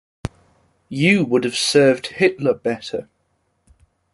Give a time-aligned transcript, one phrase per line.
[0.89, 3.07] You would have served Hitler better.